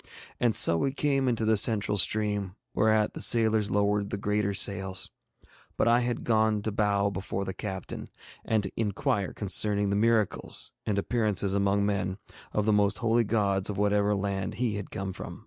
[0.39, 5.11] And so we came into the central stream, whereat the sailors lowered the greater sails.
[5.77, 8.09] But I had gone to bow before the captain,
[8.43, 12.17] and to inquire concerning the miracles, and appearances among men,
[12.51, 15.39] of the most holy gods of whatever land he had come from.